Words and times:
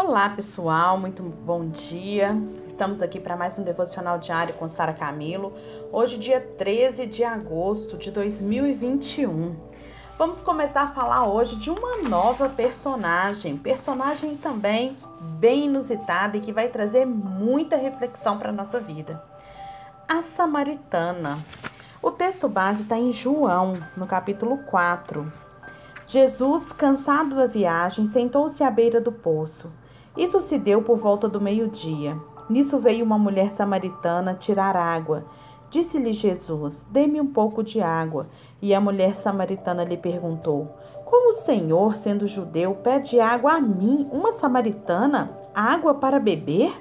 Olá, 0.00 0.28
pessoal, 0.28 0.96
muito 0.96 1.24
bom 1.24 1.70
dia. 1.70 2.32
Estamos 2.68 3.02
aqui 3.02 3.18
para 3.18 3.36
mais 3.36 3.58
um 3.58 3.64
devocional 3.64 4.16
diário 4.20 4.54
com 4.54 4.68
Sara 4.68 4.92
Camilo. 4.92 5.52
Hoje, 5.90 6.16
dia 6.16 6.40
13 6.56 7.04
de 7.04 7.24
agosto 7.24 7.98
de 7.98 8.12
2021. 8.12 9.56
Vamos 10.16 10.40
começar 10.40 10.82
a 10.82 10.92
falar 10.92 11.26
hoje 11.26 11.56
de 11.56 11.68
uma 11.68 11.96
nova 11.96 12.48
personagem, 12.48 13.56
personagem 13.56 14.36
também 14.36 14.96
bem 15.40 15.66
inusitada 15.66 16.36
e 16.36 16.40
que 16.42 16.52
vai 16.52 16.68
trazer 16.68 17.04
muita 17.04 17.74
reflexão 17.74 18.38
para 18.38 18.50
a 18.50 18.52
nossa 18.52 18.78
vida. 18.78 19.20
A 20.06 20.22
Samaritana. 20.22 21.40
O 22.00 22.12
texto 22.12 22.48
base 22.48 22.82
está 22.82 22.96
em 22.96 23.12
João, 23.12 23.74
no 23.96 24.06
capítulo 24.06 24.58
4. 24.58 25.48
Jesus, 26.06 26.70
cansado 26.72 27.34
da 27.34 27.48
viagem, 27.48 28.06
sentou-se 28.06 28.62
à 28.62 28.70
beira 28.70 29.00
do 29.00 29.10
poço. 29.10 29.72
Isso 30.18 30.40
se 30.40 30.58
deu 30.58 30.82
por 30.82 30.98
volta 30.98 31.28
do 31.28 31.40
meio-dia. 31.40 32.20
Nisso 32.50 32.76
veio 32.76 33.04
uma 33.04 33.16
mulher 33.16 33.52
samaritana 33.52 34.34
tirar 34.34 34.74
água. 34.74 35.24
Disse-lhe 35.70 36.12
Jesus: 36.12 36.84
Dê-me 36.90 37.20
um 37.20 37.26
pouco 37.26 37.62
de 37.62 37.80
água. 37.80 38.26
E 38.60 38.74
a 38.74 38.80
mulher 38.80 39.14
samaritana 39.14 39.84
lhe 39.84 39.96
perguntou: 39.96 40.74
Como 41.04 41.30
o 41.30 41.34
Senhor, 41.34 41.94
sendo 41.94 42.26
judeu, 42.26 42.74
pede 42.74 43.20
água 43.20 43.52
a 43.52 43.60
mim, 43.60 44.08
uma 44.10 44.32
samaritana, 44.32 45.30
água 45.54 45.94
para 45.94 46.18
beber? 46.18 46.74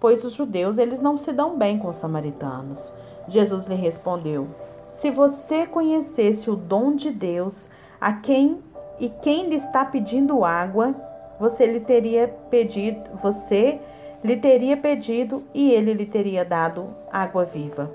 Pois 0.00 0.24
os 0.24 0.32
judeus 0.32 0.78
eles 0.78 1.00
não 1.00 1.18
se 1.18 1.32
dão 1.32 1.58
bem 1.58 1.78
com 1.78 1.88
os 1.88 1.96
samaritanos. 1.96 2.94
Jesus 3.28 3.66
lhe 3.66 3.74
respondeu: 3.74 4.48
Se 4.94 5.10
você 5.10 5.66
conhecesse 5.66 6.50
o 6.50 6.56
dom 6.56 6.94
de 6.94 7.10
Deus, 7.10 7.68
a 8.00 8.14
quem 8.14 8.62
e 8.98 9.10
quem 9.10 9.48
lhe 9.48 9.56
está 9.56 9.84
pedindo 9.84 10.44
água, 10.44 10.94
você 11.38 11.66
lhe 11.66 11.80
teria 11.80 12.28
pedido, 12.50 13.10
você 13.14 13.80
lhe 14.22 14.36
teria 14.36 14.76
pedido 14.76 15.42
e 15.52 15.70
ele 15.70 15.92
lhe 15.92 16.06
teria 16.06 16.44
dado 16.44 16.88
água 17.10 17.44
viva. 17.44 17.90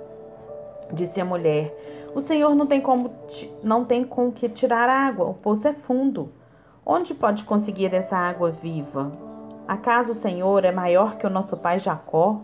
Disse 0.92 1.20
a 1.20 1.26
mulher: 1.26 1.74
O 2.14 2.22
Senhor 2.22 2.56
não 2.56 2.66
tem 2.66 2.82
como 2.82 3.12
não 3.64 3.86
tem 3.86 4.04
com 4.04 4.32
que 4.32 4.50
tirar 4.50 4.90
água, 4.90 5.28
o 5.28 5.34
poço 5.34 5.68
é 5.68 5.74
fundo. 5.74 6.32
Onde 6.86 7.14
pode 7.14 7.44
conseguir 7.44 7.94
essa 7.94 8.18
água 8.18 8.50
viva? 8.50 9.12
Acaso 9.68 10.14
o 10.14 10.16
Senhor 10.16 10.66
é 10.66 10.72
maior 10.72 11.18
que 11.18 11.28
o 11.28 11.30
nosso 11.30 11.56
pai 11.56 11.80
Jacó, 11.80 12.42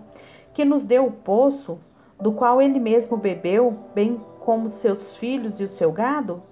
que 0.54 0.64
nos 0.64 0.84
deu 0.84 1.08
o 1.08 1.12
poço, 1.12 1.80
do 2.20 2.32
qual 2.32 2.62
ele 2.62 2.80
mesmo 2.80 3.18
bebeu, 3.18 3.76
bem 3.94 4.22
como 4.40 4.70
seus 4.70 5.16
filhos 5.16 5.60
e 5.60 5.64
o 5.64 5.70
seu 5.70 5.92
gado? 5.92 6.44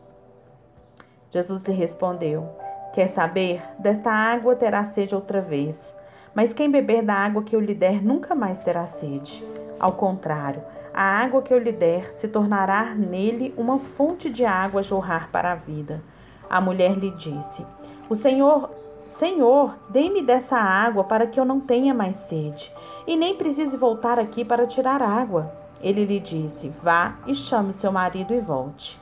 Jesus 1.30 1.64
lhe 1.64 1.74
respondeu: 1.74 2.50
Quer 2.94 3.10
saber? 3.10 3.62
Desta 3.80 4.12
água 4.12 4.56
terá 4.56 4.86
sede 4.86 5.16
outra 5.16 5.42
vez. 5.42 5.96
Mas 6.36 6.54
quem 6.54 6.70
beber 6.70 7.02
da 7.02 7.16
água 7.16 7.44
que 7.44 7.56
eu 7.56 7.60
lhe 7.60 7.74
der 7.74 8.04
nunca 8.04 8.36
mais 8.36 8.60
terá 8.60 8.86
sede. 8.86 9.44
Ao 9.80 9.94
contrário, 9.94 10.62
a 10.94 11.02
água 11.02 11.42
que 11.42 11.52
eu 11.52 11.58
lhe 11.58 11.72
der 11.72 12.14
se 12.16 12.28
tornará 12.28 12.94
nele 12.94 13.52
uma 13.58 13.80
fonte 13.80 14.30
de 14.30 14.46
água 14.46 14.84
jorrar 14.84 15.30
para 15.32 15.52
a 15.52 15.56
vida. 15.56 16.04
A 16.48 16.62
mulher 16.62 16.96
lhe 16.96 17.10
disse: 17.10 17.66
O 18.08 18.16
Senhor, 18.16 18.70
Senhor, 19.10 19.76
dê-me 19.90 20.22
dessa 20.22 20.56
água 20.56 21.04
para 21.04 21.26
que 21.26 21.40
eu 21.40 21.46
não 21.46 21.60
tenha 21.60 21.96
mais 21.96 22.16
sede, 22.16 22.72
e 23.08 23.16
nem 23.16 23.36
precise 23.36 23.76
voltar 23.76 24.20
aqui 24.20 24.46
para 24.46 24.68
tirar 24.68 25.02
água. 25.02 25.52
Ele 25.82 26.06
lhe 26.06 26.20
disse: 26.20 26.70
Vá 26.84 27.16
e 27.26 27.34
chame 27.34 27.74
seu 27.74 27.92
marido 27.92 28.36
e 28.36 28.40
volte. 28.40 29.02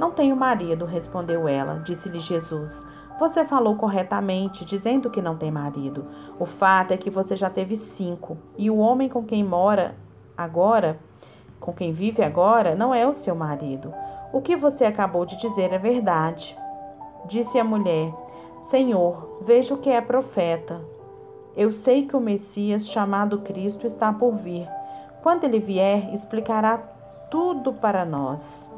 Não 0.00 0.10
tenho 0.10 0.34
marido, 0.34 0.84
respondeu 0.84 1.46
ela. 1.46 1.80
Disse-lhe 1.84 2.18
Jesus: 2.18 2.84
Você 3.20 3.44
falou 3.44 3.76
corretamente, 3.76 4.64
dizendo 4.64 5.10
que 5.10 5.20
não 5.20 5.36
tem 5.36 5.50
marido. 5.50 6.06
O 6.38 6.46
fato 6.46 6.92
é 6.92 6.96
que 6.96 7.10
você 7.10 7.36
já 7.36 7.50
teve 7.50 7.76
cinco, 7.76 8.38
e 8.56 8.70
o 8.70 8.78
homem 8.78 9.10
com 9.10 9.22
quem 9.22 9.44
mora 9.44 9.94
agora, 10.34 10.98
com 11.60 11.70
quem 11.70 11.92
vive 11.92 12.22
agora, 12.22 12.74
não 12.74 12.94
é 12.94 13.06
o 13.06 13.12
seu 13.12 13.34
marido. 13.34 13.92
O 14.32 14.40
que 14.40 14.56
você 14.56 14.86
acabou 14.86 15.26
de 15.26 15.36
dizer 15.36 15.70
é 15.70 15.76
verdade. 15.76 16.56
Disse 17.26 17.58
a 17.58 17.64
mulher: 17.64 18.10
Senhor, 18.70 19.42
vejo 19.42 19.76
que 19.76 19.90
é 19.90 20.00
profeta. 20.00 20.80
Eu 21.54 21.74
sei 21.74 22.06
que 22.06 22.16
o 22.16 22.20
Messias, 22.20 22.88
chamado 22.88 23.40
Cristo, 23.40 23.86
está 23.86 24.10
por 24.10 24.34
vir. 24.36 24.66
Quando 25.22 25.44
ele 25.44 25.58
vier, 25.58 26.14
explicará 26.14 26.78
tudo 27.30 27.70
para 27.70 28.02
nós. 28.06 28.72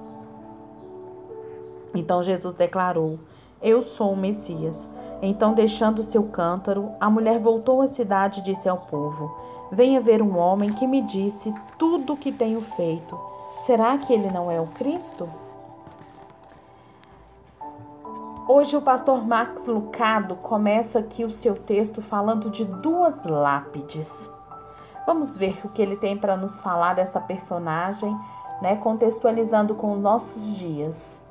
Então 1.94 2.24
Jesus 2.24 2.54
declarou: 2.54 3.20
Eu 3.62 3.82
sou 3.82 4.12
o 4.12 4.16
Messias. 4.16 4.88
Então, 5.22 5.54
deixando 5.54 6.02
seu 6.02 6.24
cântaro, 6.24 6.90
a 6.98 7.08
mulher 7.08 7.38
voltou 7.38 7.80
à 7.80 7.86
cidade 7.86 8.40
e 8.40 8.42
disse 8.42 8.68
ao 8.68 8.78
povo: 8.78 9.34
Venha 9.70 10.00
ver 10.00 10.20
um 10.20 10.36
homem 10.36 10.72
que 10.72 10.86
me 10.86 11.00
disse 11.02 11.54
tudo 11.78 12.14
o 12.14 12.16
que 12.16 12.32
tenho 12.32 12.60
feito. 12.60 13.18
Será 13.64 13.96
que 13.96 14.12
ele 14.12 14.28
não 14.30 14.50
é 14.50 14.60
o 14.60 14.66
Cristo? 14.66 15.28
Hoje 18.48 18.76
o 18.76 18.82
pastor 18.82 19.24
Max 19.24 19.68
Lucado 19.68 20.34
começa 20.34 20.98
aqui 20.98 21.24
o 21.24 21.30
seu 21.30 21.54
texto 21.54 22.02
falando 22.02 22.50
de 22.50 22.64
duas 22.64 23.24
lápides. 23.24 24.28
Vamos 25.06 25.36
ver 25.36 25.60
o 25.64 25.68
que 25.68 25.80
ele 25.80 25.96
tem 25.96 26.18
para 26.18 26.36
nos 26.36 26.60
falar 26.60 26.94
dessa 26.94 27.20
personagem, 27.20 28.14
né, 28.60 28.74
contextualizando 28.76 29.76
com 29.76 29.92
os 29.92 30.00
nossos 30.00 30.56
dias. 30.56 31.22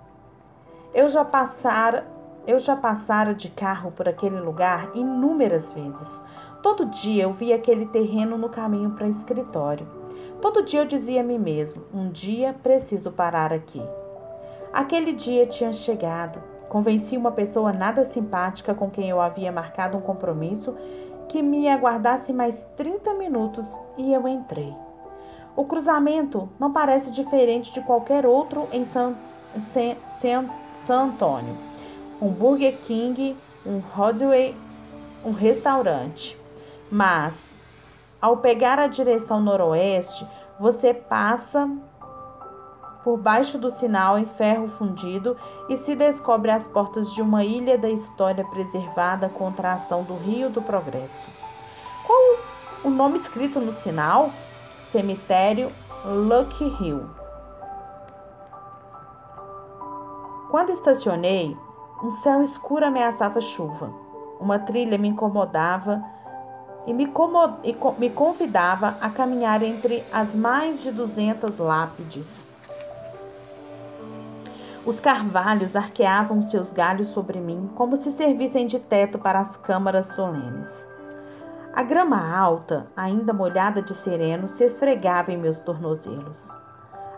Eu 0.93 1.09
já 1.09 1.23
passara, 1.23 2.05
eu 2.45 2.59
já 2.59 2.75
passara 2.75 3.33
de 3.33 3.49
carro 3.49 3.91
por 3.91 4.07
aquele 4.07 4.39
lugar 4.39 4.91
inúmeras 4.95 5.71
vezes. 5.71 6.23
Todo 6.61 6.85
dia 6.85 7.23
eu 7.23 7.33
via 7.33 7.55
aquele 7.55 7.85
terreno 7.87 8.37
no 8.37 8.49
caminho 8.49 8.91
para 8.91 9.07
o 9.07 9.09
escritório. 9.09 9.87
Todo 10.41 10.63
dia 10.63 10.81
eu 10.81 10.85
dizia 10.85 11.21
a 11.21 11.23
mim 11.23 11.37
mesmo: 11.37 11.83
um 11.93 12.09
dia 12.09 12.55
preciso 12.61 13.11
parar 13.11 13.53
aqui. 13.53 13.81
Aquele 14.73 15.13
dia 15.13 15.45
tinha 15.45 15.71
chegado. 15.71 16.41
Convenci 16.69 17.17
uma 17.17 17.31
pessoa 17.31 17.73
nada 17.73 18.05
simpática 18.05 18.73
com 18.73 18.89
quem 18.89 19.09
eu 19.09 19.19
havia 19.19 19.51
marcado 19.51 19.97
um 19.97 20.01
compromisso 20.01 20.75
que 21.27 21.41
me 21.41 21.67
aguardasse 21.67 22.31
mais 22.31 22.65
30 22.77 23.13
minutos 23.15 23.79
e 23.97 24.13
eu 24.13 24.27
entrei. 24.27 24.73
O 25.55 25.65
cruzamento 25.65 26.49
não 26.57 26.71
parece 26.71 27.11
diferente 27.11 27.73
de 27.73 27.81
qualquer 27.81 28.25
outro 28.25 28.67
em 28.71 28.85
San, 28.85 29.15
San, 29.73 29.95
San 30.05 30.49
San 30.85 31.03
Antônio, 31.03 31.55
um 32.21 32.29
Burger 32.29 32.77
King, 32.85 33.35
um 33.65 33.79
Rodway, 33.79 34.55
um 35.25 35.31
restaurante. 35.31 36.37
Mas 36.91 37.59
ao 38.21 38.37
pegar 38.37 38.77
a 38.77 38.87
direção 38.87 39.41
noroeste, 39.41 40.27
você 40.59 40.93
passa 40.93 41.67
por 43.03 43.17
baixo 43.17 43.57
do 43.57 43.71
sinal 43.71 44.19
em 44.19 44.25
ferro 44.25 44.69
fundido 44.77 45.35
e 45.67 45.77
se 45.77 45.95
descobre 45.95 46.51
as 46.51 46.67
portas 46.67 47.11
de 47.13 47.21
uma 47.21 47.43
ilha 47.43 47.77
da 47.77 47.89
história 47.89 48.45
preservada 48.45 49.27
contra 49.27 49.69
a 49.69 49.73
ação 49.73 50.03
do 50.03 50.15
Rio 50.15 50.51
do 50.51 50.61
Progresso. 50.61 51.29
Qual 52.05 52.37
o 52.83 52.89
nome 52.91 53.17
escrito 53.17 53.59
no 53.59 53.73
sinal? 53.73 54.29
Cemitério 54.91 55.71
Lucky 56.05 56.65
Hill. 56.79 57.09
Quando 60.51 60.73
estacionei, 60.73 61.57
um 62.03 62.13
céu 62.13 62.41
escuro 62.41 62.85
ameaçava 62.85 63.39
chuva. 63.39 63.93
Uma 64.39 64.57
trilha 64.57 64.97
me 64.97 65.07
incomodava 65.07 66.03
e 66.87 66.93
me, 66.93 67.07
me 67.97 68.09
convidava 68.09 68.97
a 68.99 69.09
caminhar 69.09 69.61
entre 69.61 70.03
as 70.11 70.33
mais 70.33 70.81
de 70.81 70.91
200 70.91 71.57
lápides. 71.59 72.25
Os 74.83 74.99
carvalhos 74.99 75.75
arqueavam 75.75 76.41
seus 76.41 76.73
galhos 76.73 77.09
sobre 77.09 77.39
mim 77.39 77.69
como 77.75 77.97
se 77.97 78.11
servissem 78.11 78.65
de 78.65 78.79
teto 78.79 79.19
para 79.19 79.39
as 79.39 79.55
câmaras 79.57 80.07
solenes. 80.15 80.87
A 81.71 81.83
grama 81.83 82.35
alta, 82.35 82.87
ainda 82.97 83.31
molhada 83.31 83.81
de 83.81 83.93
sereno, 83.93 84.47
se 84.47 84.63
esfregava 84.63 85.31
em 85.31 85.37
meus 85.37 85.57
tornozelos. 85.57 86.60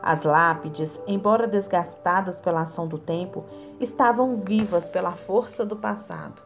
As 0.03 0.23
lápides, 0.23 0.99
embora 1.07 1.47
desgastadas 1.47 2.41
pela 2.41 2.63
ação 2.63 2.85
do 2.85 2.97
tempo, 2.97 3.45
estavam 3.79 4.35
vivas 4.35 4.89
pela 4.89 5.13
força 5.13 5.65
do 5.65 5.77
passado. 5.77 6.41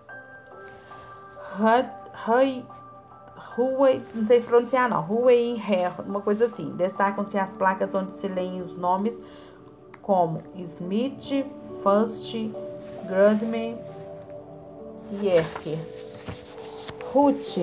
Huey, 3.57 4.03
não 4.13 4.23
sei 4.27 4.41
pronunciar 4.41 4.87
não, 4.87 5.03
Huey 5.11 5.59
uma 6.05 6.21
coisa 6.21 6.45
assim. 6.45 6.69
Destacam-se 6.75 7.35
as 7.35 7.51
placas 7.55 7.95
onde 7.95 8.13
se 8.19 8.27
leem 8.27 8.61
os 8.61 8.77
nomes 8.77 9.19
como 10.03 10.43
Smith, 10.57 11.43
Fust, 11.81 12.31
Grudman 13.07 13.79
e 15.19 15.29
Erker. 15.29 15.79
Ruth, 17.11 17.57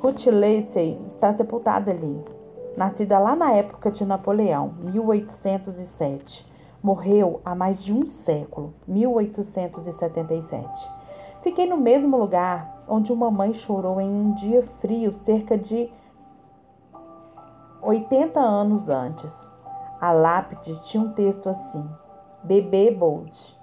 Ruth 0.00 0.26
Lacey 0.26 0.96
está 1.04 1.32
sepultada 1.32 1.90
ali 1.90 2.35
nascida 2.76 3.18
lá 3.18 3.34
na 3.34 3.52
época 3.52 3.90
de 3.90 4.04
Napoleão, 4.04 4.74
1807. 4.78 6.46
Morreu 6.82 7.40
há 7.44 7.54
mais 7.54 7.82
de 7.82 7.92
um 7.92 8.06
século, 8.06 8.74
1877. 8.86 10.90
Fiquei 11.42 11.66
no 11.66 11.76
mesmo 11.76 12.16
lugar 12.16 12.84
onde 12.86 13.12
uma 13.12 13.30
mãe 13.30 13.54
chorou 13.54 14.00
em 14.00 14.08
um 14.08 14.34
dia 14.34 14.62
frio 14.80 15.12
cerca 15.12 15.56
de 15.56 15.90
80 17.80 18.38
anos 18.38 18.88
antes. 18.88 19.32
A 20.00 20.12
lápide 20.12 20.80
tinha 20.82 21.02
um 21.02 21.12
texto 21.12 21.48
assim: 21.48 21.88
Bebê 22.42 22.90
Bold. 22.90 23.56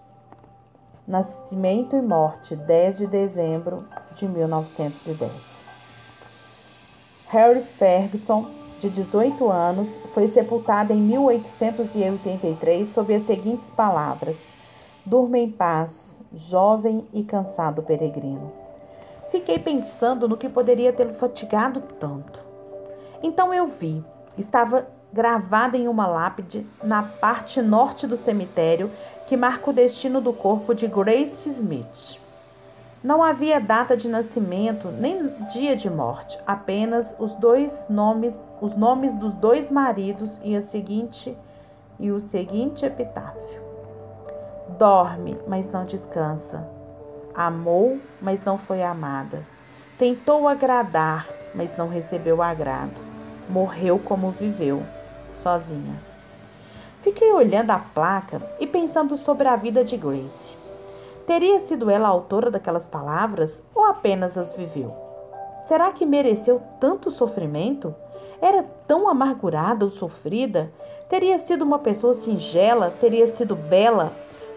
Nascimento 1.05 1.97
e 1.97 2.01
morte, 2.01 2.55
10 2.55 2.99
de 2.99 3.07
dezembro 3.07 3.85
de 4.15 4.25
1910. 4.25 5.65
Harry 7.27 7.63
Ferguson, 7.63 8.62
de 8.83 8.89
18 8.89 9.49
anos, 9.49 9.87
foi 10.13 10.27
sepultado 10.27 10.91
em 10.91 10.97
1883 10.97 12.93
sob 12.93 13.15
as 13.15 13.23
seguintes 13.23 13.69
palavras: 13.69 14.35
Durma 15.05 15.37
em 15.37 15.49
paz, 15.49 16.21
jovem 16.33 17.07
e 17.13 17.23
cansado 17.23 17.81
peregrino. 17.81 18.51
Fiquei 19.31 19.57
pensando 19.57 20.27
no 20.27 20.35
que 20.35 20.49
poderia 20.49 20.91
tê-lo 20.91 21.13
fatigado 21.13 21.81
tanto. 21.97 22.41
Então 23.21 23.53
eu 23.53 23.67
vi, 23.67 24.03
estava 24.37 24.85
gravada 25.13 25.77
em 25.77 25.87
uma 25.87 26.05
lápide 26.05 26.67
na 26.83 27.03
parte 27.03 27.61
norte 27.61 28.05
do 28.05 28.17
cemitério 28.17 28.91
que 29.27 29.37
marca 29.37 29.69
o 29.69 29.73
destino 29.73 30.19
do 30.19 30.33
corpo 30.33 30.75
de 30.75 30.87
Grace 30.87 31.49
Smith. 31.49 32.19
Não 33.03 33.21
havia 33.21 33.59
data 33.59 33.97
de 33.97 34.07
nascimento 34.07 34.87
nem 34.87 35.27
dia 35.49 35.75
de 35.75 35.89
morte, 35.89 36.39
apenas 36.47 37.13
os 37.19 37.35
dois 37.35 37.87
nomes, 37.89 38.33
os 38.61 38.77
nomes 38.77 39.13
dos 39.15 39.33
dois 39.33 39.69
maridos 39.69 40.39
e 40.41 40.55
a 40.55 40.61
seguinte 40.61 41.37
e 41.99 42.09
o 42.11 42.21
seguinte 42.21 42.85
epitáfio. 42.85 43.61
Dorme, 44.79 45.37
mas 45.45 45.69
não 45.69 45.83
descansa. 45.83 46.65
Amou, 47.35 47.99
mas 48.21 48.41
não 48.45 48.57
foi 48.57 48.81
amada. 48.81 49.43
Tentou 49.99 50.47
agradar, 50.47 51.27
mas 51.53 51.75
não 51.77 51.89
recebeu 51.89 52.41
agrado. 52.41 52.95
Morreu 53.49 53.99
como 53.99 54.31
viveu, 54.31 54.81
sozinha. 55.37 55.95
Fiquei 57.01 57.33
olhando 57.33 57.71
a 57.71 57.79
placa 57.79 58.41
e 58.61 58.65
pensando 58.65 59.17
sobre 59.17 59.45
a 59.49 59.57
vida 59.57 59.83
de 59.83 59.97
Grace. 59.97 60.62
Teria 61.25 61.59
sido 61.61 61.89
ela 61.89 62.07
a 62.07 62.11
autora 62.11 62.51
daquelas 62.51 62.85
palavras 62.85 63.63
ou 63.73 63.85
apenas 63.85 64.37
as 64.37 64.53
viveu? 64.53 64.93
Será 65.67 65.91
que 65.93 66.05
mereceu 66.05 66.61
tanto 66.79 67.11
sofrimento? 67.11 67.95
Era 68.41 68.63
tão 68.85 69.07
amargurada 69.07 69.85
ou 69.85 69.91
sofrida? 69.91 70.69
Teria 71.09 71.39
sido 71.39 71.61
uma 71.61 71.79
pessoa 71.79 72.13
singela? 72.13 72.91
Teria 72.99 73.27
sido 73.27 73.55
bela? 73.55 74.11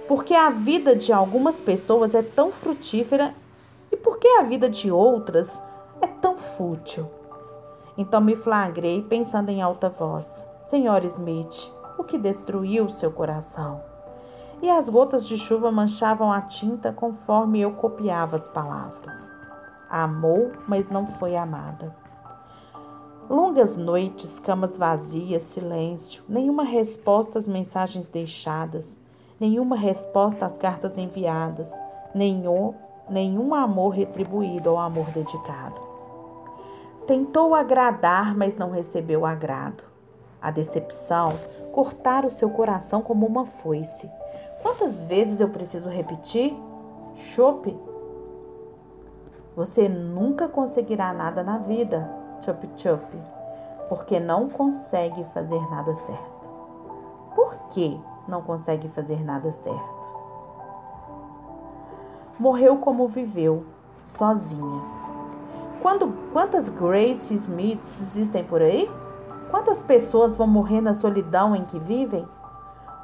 Porque 0.09 0.35
a 0.35 0.51
vida 0.51 0.97
de 0.97 1.13
algumas 1.13 1.61
pessoas 1.61 2.15
é 2.15 2.23
tão 2.23 2.51
frutífera 2.51 3.33
e 3.93 3.97
porque 3.97 4.27
a 4.27 4.43
vida 4.43 4.69
de 4.69 4.91
outras 4.91 5.49
é 6.01 6.07
tão 6.09 6.37
fútil. 6.37 7.09
Então 7.97 8.21
me 8.21 8.35
flagrei 8.35 9.03
pensando 9.03 9.51
em 9.51 9.63
alta 9.63 9.89
voz: 9.89 10.27
Senhor 10.67 11.05
Smith, 11.05 11.73
o 11.97 12.03
que 12.03 12.19
destruiu 12.19 12.91
seu 12.91 13.13
coração. 13.13 13.96
E 14.63 14.71
as 14.71 14.89
gotas 14.89 15.27
de 15.27 15.37
chuva 15.37 15.71
manchavam 15.71 16.33
a 16.33 16.41
tinta 16.41 16.93
conforme 16.93 17.61
eu 17.61 17.73
copiava 17.73 18.37
as 18.37 18.49
palavras. 18.49 19.31
Amou, 19.89 20.53
mas 20.67 20.89
não 20.89 21.07
foi 21.19 21.37
amada. 21.37 21.95
Longas 23.29 23.77
noites, 23.77 24.39
camas 24.39 24.79
vazias, 24.79 25.43
silêncio, 25.43 26.23
nenhuma 26.29 26.65
resposta 26.65 27.39
às 27.39 27.47
mensagens 27.47 28.09
deixadas, 28.09 28.97
nenhuma 29.39 29.77
resposta 29.77 30.47
às 30.47 30.57
cartas 30.57 30.97
enviadas, 30.97 31.73
nenhum, 32.15 32.73
nenhum 33.11 33.55
amor 33.55 33.91
retribuído 33.91 34.71
ao 34.71 34.79
amor 34.79 35.11
dedicado. 35.11 35.81
Tentou 37.07 37.55
agradar, 37.55 38.37
mas 38.37 38.57
não 38.57 38.71
recebeu 38.71 39.27
agrado. 39.27 39.85
A 40.41 40.51
decepção 40.51 41.39
cortar 41.73 42.25
o 42.25 42.31
seu 42.31 42.49
coração 42.51 43.03
como 43.03 43.27
uma 43.27 43.45
foice. 43.45 44.11
Quantas 44.67 45.05
vezes 45.05 45.39
eu 45.39 45.49
preciso 45.49 45.89
repetir? 45.89 46.53
Chope. 47.15 47.79
Você 49.55 49.89
nunca 49.89 50.49
conseguirá 50.49 51.13
nada 51.13 51.41
na 51.45 51.59
vida, 51.59 52.11
chup 52.41 52.69
chup, 52.77 53.01
porque 53.89 54.19
não 54.19 54.49
consegue 54.49 55.23
fazer 55.33 55.61
nada 55.71 55.95
certo. 55.95 56.49
Por 57.37 57.55
que 57.69 57.97
não 58.27 58.43
consegue 58.43 58.89
fazer 58.89 59.25
nada 59.25 59.53
certo? 59.53 60.09
Morreu 62.37 62.79
como 62.79 63.07
viveu, 63.07 63.65
sozinha. 64.05 64.83
Quando, 65.81 66.13
quantas 66.33 66.69
Grace 66.69 67.33
Smiths 67.33 68.01
existem 68.01 68.43
por 68.43 68.61
aí? 68.61 68.91
Quantas 69.49 69.81
pessoas 69.85 70.35
vão 70.35 70.49
morrer 70.49 70.81
na 70.81 70.93
solidão 70.93 71.55
em 71.55 71.65
que 71.65 71.79
vivem? 71.79 72.27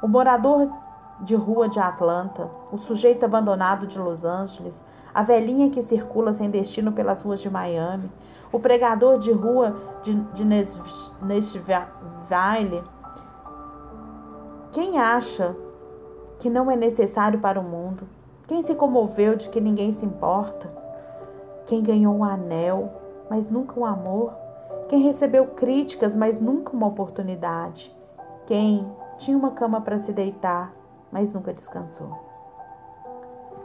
O 0.01 0.09
morador 0.09 0.82
de 1.21 1.35
rua 1.35 1.69
de 1.69 1.79
Atlanta, 1.79 2.49
o 2.71 2.77
sujeito 2.77 3.23
abandonado 3.23 3.87
de 3.87 3.97
Los 3.99 4.25
Angeles, 4.25 4.73
a 5.13 5.21
velhinha 5.23 5.69
que 5.69 5.83
circula 5.83 6.33
sem 6.33 6.49
destino 6.49 6.91
pelas 6.91 7.21
ruas 7.21 7.39
de 7.39 7.49
Miami, 7.49 8.11
o 8.51 8.59
pregador 8.59 9.19
de 9.19 9.31
rua 9.31 9.75
de, 10.03 10.13
de 10.13 10.43
Nashville. 10.45 10.83
Quem 14.71 14.97
acha 14.99 15.55
que 16.39 16.49
não 16.49 16.69
é 16.69 16.75
necessário 16.75 17.39
para 17.39 17.59
o 17.59 17.63
mundo? 17.63 18.07
Quem 18.47 18.63
se 18.63 18.75
comoveu 18.75 19.35
de 19.35 19.49
que 19.49 19.61
ninguém 19.61 19.91
se 19.91 20.05
importa? 20.05 20.69
Quem 21.65 21.81
ganhou 21.81 22.15
um 22.15 22.23
anel, 22.23 22.91
mas 23.29 23.49
nunca 23.49 23.79
um 23.79 23.85
amor? 23.85 24.33
Quem 24.89 25.01
recebeu 25.01 25.45
críticas, 25.47 26.17
mas 26.17 26.39
nunca 26.39 26.73
uma 26.73 26.87
oportunidade. 26.87 27.95
Quem 28.45 28.85
tinha 29.17 29.37
uma 29.37 29.51
cama 29.51 29.79
para 29.81 29.99
se 29.99 30.11
deitar, 30.11 30.73
mas 31.13 31.31
nunca 31.31 31.53
descansou. 31.53 32.19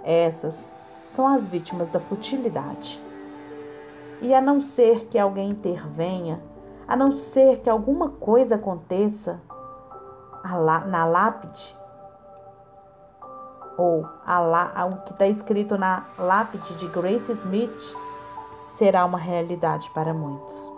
Essas 0.05 0.71
são 1.09 1.27
as 1.27 1.47
vítimas 1.47 1.89
da 1.89 1.99
futilidade. 1.99 3.03
E 4.21 4.35
a 4.35 4.41
não 4.41 4.61
ser 4.61 5.07
que 5.07 5.19
alguém 5.19 5.49
intervenha, 5.49 6.43
a 6.87 6.95
não 6.95 7.19
ser 7.19 7.61
que 7.61 7.71
alguma 7.71 8.11
coisa 8.11 8.57
aconteça 8.57 9.41
na 10.87 11.05
lápide, 11.07 11.75
ou 13.79 14.07
a, 14.27 14.85
o 14.87 14.97
que 15.05 15.13
está 15.13 15.27
escrito 15.27 15.79
na 15.79 16.05
lápide 16.19 16.75
de 16.77 16.87
Grace 16.89 17.33
Smith, 17.33 17.97
será 18.77 19.05
uma 19.07 19.19
realidade 19.19 19.89
para 19.91 20.13
muitos. 20.13 20.71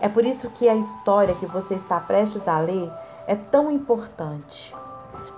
É 0.00 0.08
por 0.08 0.24
isso 0.24 0.48
que 0.50 0.68
a 0.68 0.76
história 0.76 1.34
que 1.34 1.46
você 1.46 1.74
está 1.74 1.98
prestes 1.98 2.46
a 2.46 2.60
ler 2.60 2.90
é 3.26 3.34
tão 3.34 3.72
importante. 3.72 4.74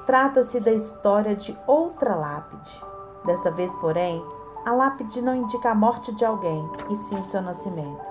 Trata-se 0.07 0.59
da 0.59 0.73
história 0.73 1.37
de 1.37 1.57
outra 1.67 2.15
lápide. 2.15 2.83
Dessa 3.25 3.51
vez, 3.51 3.73
porém, 3.77 4.25
a 4.65 4.73
lápide 4.73 5.23
não 5.23 5.35
indica 5.35 5.71
a 5.71 5.75
morte 5.75 6.13
de 6.13 6.25
alguém, 6.25 6.69
e 6.91 6.97
sim 6.97 7.17
o 7.17 7.27
seu 7.27 7.41
nascimento. 7.41 8.05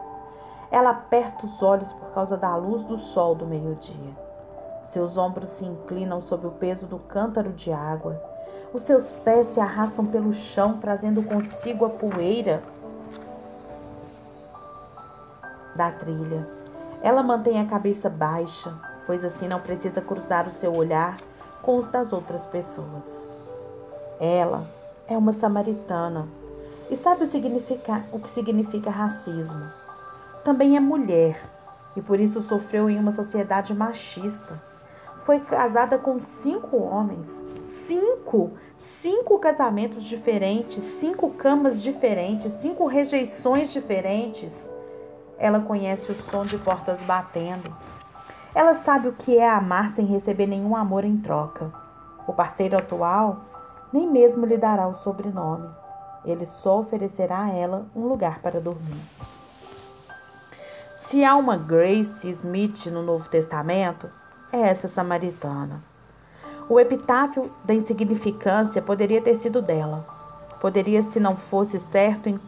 Ela 0.72 0.92
aperta 0.92 1.46
os 1.46 1.62
olhos 1.62 1.92
por 1.92 2.10
causa 2.12 2.38
da 2.38 2.56
luz 2.56 2.84
do 2.84 2.98
sol 2.98 3.36
do 3.36 3.46
meio-dia. 3.46 4.16
Seus 4.84 5.18
ombros 5.18 5.50
se 5.50 5.66
inclinam 5.66 6.22
sob 6.22 6.48
o 6.48 6.52
peso 6.52 6.88
do 6.88 6.98
cântaro 6.98 7.52
de 7.52 7.72
água. 7.72 8.22
Os 8.74 8.82
seus 8.84 9.12
pés 9.12 9.48
se 9.48 9.60
arrastam 9.60 10.06
pelo 10.06 10.34
chão, 10.34 10.78
trazendo 10.78 11.24
consigo 11.24 11.86
a 11.86 11.90
poeira 11.90 12.64
da 15.76 15.92
trilha. 15.92 16.48
Ela 17.02 17.24
mantém 17.24 17.60
a 17.60 17.66
cabeça 17.66 18.10
baixa, 18.10 18.74
pois 19.06 19.26
assim 19.26 19.48
não 19.48 19.60
precisa 19.60 20.02
cruzar 20.02 20.48
o 20.48 20.52
seu 20.52 20.74
olhar 20.74 21.18
com 21.62 21.78
os 21.78 21.90
das 21.90 22.12
outras 22.14 22.46
pessoas. 22.46 23.30
Ela 24.20 24.66
é 25.08 25.18
uma 25.18 25.34
samaritana 25.34 26.28
e 26.90 26.98
sabe 26.98 27.24
o, 27.24 27.28
o 28.12 28.20
que 28.20 28.30
significa 28.30 28.90
racismo. 28.90 29.66
Também 30.44 30.76
é 30.76 30.80
mulher 30.80 31.42
e 31.96 32.02
por 32.02 32.20
isso 32.20 32.42
sofreu 32.42 32.90
em 32.90 33.00
uma 33.00 33.12
sociedade 33.12 33.74
machista. 33.74 34.62
Foi 35.26 35.40
casada 35.40 35.98
com 35.98 36.20
cinco 36.20 36.78
homens. 36.78 37.28
Cinco! 37.88 38.52
Cinco 39.00 39.40
casamentos 39.40 40.04
diferentes, 40.04 40.84
cinco 41.00 41.30
camas 41.32 41.82
diferentes, 41.82 42.52
cinco 42.60 42.86
rejeições 42.88 43.72
diferentes. 43.72 44.70
Ela 45.38 45.60
conhece 45.60 46.12
o 46.12 46.16
som 46.16 46.46
de 46.46 46.58
portas 46.58 47.02
batendo. 47.04 47.76
Ela 48.54 48.76
sabe 48.76 49.08
o 49.08 49.14
que 49.14 49.38
é 49.38 49.50
amar 49.50 49.94
sem 49.96 50.06
receber 50.06 50.46
nenhum 50.46 50.76
amor 50.76 51.06
em 51.06 51.18
troca. 51.18 51.72
O 52.28 52.34
parceiro 52.34 52.78
atual 52.78 53.46
nem 53.94 54.10
mesmo 54.10 54.46
lhe 54.46 54.58
dará 54.58 54.88
o 54.88 54.96
sobrenome. 54.96 55.70
Ele 56.26 56.46
só 56.46 56.80
oferecerá 56.80 57.44
a 57.44 57.50
ela 57.50 57.86
um 57.96 58.08
lugar 58.08 58.40
para 58.40 58.60
dormir. 58.60 59.02
Se 60.98 61.24
há 61.24 61.36
uma 61.36 61.58
Grace 61.58 62.30
Smith 62.30 62.86
no 62.88 63.02
Novo 63.02 63.28
Testamento, 63.30 64.10
é 64.52 64.60
essa 64.60 64.88
samaritana. 64.88 65.82
O 66.70 66.80
epitáfio 66.80 67.52
da 67.64 67.74
insignificância 67.74 68.82
poderia 68.82 69.22
ter 69.22 69.38
sido 69.38 69.62
dela. 69.62 70.06
Poderia 70.62 71.02
se 71.04 71.20
não 71.20 71.36
fosse 71.36 71.80
certo, 71.80 72.40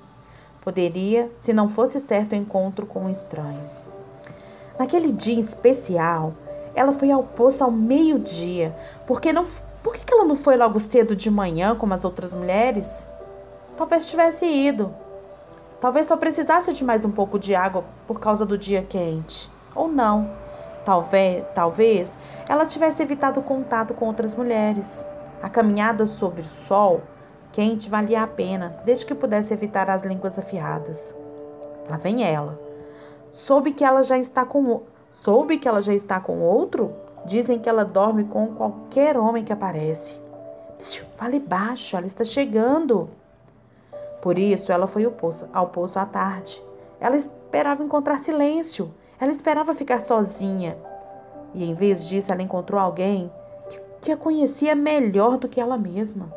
poderia 0.61 1.31
se 1.41 1.51
não 1.51 1.69
fosse 1.69 1.99
certo 1.99 2.33
o 2.33 2.35
encontro 2.35 2.85
com 2.85 3.05
um 3.05 3.09
estranho. 3.09 3.82
Naquele 4.77 5.11
dia 5.11 5.39
especial, 5.39 6.33
ela 6.75 6.93
foi 6.93 7.11
ao 7.11 7.23
poço 7.23 7.63
ao 7.63 7.71
meio-dia, 7.71 8.75
porque 9.05 9.31
não 9.31 9.45
por 9.83 9.97
que 9.97 10.13
ela 10.13 10.23
não 10.23 10.37
foi 10.37 10.55
logo 10.55 10.79
cedo 10.79 11.13
de 11.13 11.29
manhã 11.29 11.75
como 11.75 11.93
as 11.93 12.05
outras 12.05 12.33
mulheres? 12.33 12.87
Talvez 13.77 14.07
tivesse 14.07 14.45
ido. 14.45 14.95
Talvez 15.81 16.07
só 16.07 16.15
precisasse 16.15 16.73
de 16.73 16.85
mais 16.85 17.03
um 17.03 17.11
pouco 17.11 17.37
de 17.37 17.53
água 17.53 17.83
por 18.07 18.17
causa 18.17 18.45
do 18.45 18.57
dia 18.57 18.81
quente. 18.81 19.51
Ou 19.75 19.89
não. 19.89 20.29
Talvez, 20.85 21.43
talvez 21.53 22.17
ela 22.47 22.65
tivesse 22.65 23.03
evitado 23.03 23.41
o 23.41 23.43
contato 23.43 23.93
com 23.93 24.05
outras 24.05 24.33
mulheres. 24.33 25.05
A 25.41 25.49
caminhada 25.49 26.05
sobre 26.05 26.41
o 26.41 26.65
sol 26.65 27.01
quente 27.51 27.89
valia 27.89 28.23
a 28.23 28.27
pena, 28.27 28.77
desde 28.85 29.05
que 29.05 29.13
pudesse 29.13 29.53
evitar 29.53 29.89
as 29.89 30.03
línguas 30.03 30.39
afiadas. 30.39 31.13
Lá 31.89 31.97
vem 31.97 32.23
ela. 32.23 32.57
Soube 33.33 33.73
que 33.73 33.83
ela 33.83 34.03
já 34.03 34.15
está 34.15 34.45
com 34.45 34.83
soube 35.11 35.57
que 35.57 35.67
ela 35.67 35.81
já 35.81 35.91
está 35.91 36.19
com 36.19 36.39
outro? 36.41 36.93
Dizem 37.25 37.57
que 37.57 37.67
ela 37.67 37.83
dorme 37.83 38.25
com 38.25 38.53
qualquer 38.53 39.17
homem 39.17 39.43
que 39.43 39.51
aparece. 39.51 40.15
Psiu, 40.77 41.03
fale 41.17 41.39
baixo, 41.39 41.97
ela 41.97 42.05
está 42.05 42.23
chegando. 42.23 43.09
Por 44.21 44.37
isso, 44.37 44.71
ela 44.71 44.85
foi 44.85 45.05
ao 45.05 45.11
poço, 45.11 45.49
ao 45.51 45.69
poço 45.69 45.97
à 45.97 46.05
tarde. 46.05 46.63
Ela 46.99 47.17
esperava 47.17 47.83
encontrar 47.83 48.19
silêncio. 48.19 48.93
Ela 49.19 49.31
esperava 49.31 49.73
ficar 49.73 50.01
sozinha. 50.01 50.77
E 51.55 51.63
em 51.63 51.73
vez 51.73 52.07
disso, 52.07 52.31
ela 52.31 52.43
encontrou 52.43 52.79
alguém 52.79 53.31
que 53.99 54.11
a 54.11 54.17
conhecia 54.17 54.75
melhor 54.75 55.37
do 55.37 55.49
que 55.49 55.59
ela 55.59 55.77
mesma. 55.77 56.31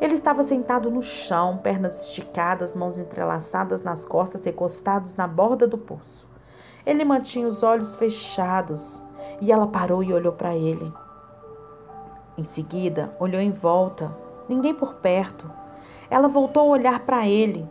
Ele 0.00 0.14
estava 0.14 0.42
sentado 0.42 0.90
no 0.90 1.02
chão, 1.02 1.58
pernas 1.58 2.00
esticadas, 2.00 2.74
mãos 2.74 2.98
entrelaçadas 2.98 3.82
nas 3.82 4.04
costas, 4.04 4.42
recostados 4.42 5.14
na 5.14 5.26
borda 5.26 5.68
do 5.68 5.76
poço. 5.76 6.26
Ele 6.86 7.04
mantinha 7.04 7.46
os 7.46 7.62
olhos 7.62 7.94
fechados 7.96 9.02
e 9.42 9.52
ela 9.52 9.66
parou 9.66 10.02
e 10.02 10.12
olhou 10.12 10.32
para 10.32 10.56
ele. 10.56 10.90
Em 12.38 12.44
seguida, 12.44 13.14
olhou 13.20 13.42
em 13.42 13.50
volta, 13.50 14.16
ninguém 14.48 14.74
por 14.74 14.94
perto. 14.94 15.50
Ela 16.08 16.28
voltou 16.28 16.62
a 16.62 16.72
olhar 16.72 17.00
para 17.00 17.28
ele. 17.28 17.68